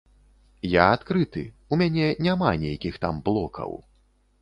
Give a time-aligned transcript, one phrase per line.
[0.69, 3.81] Я адкрыты, у мяне няма нейкіх там блокаў.